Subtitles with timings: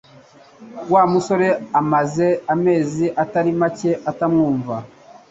[0.93, 1.47] Wa musore
[1.79, 4.75] amaze amezi atari make atamwumva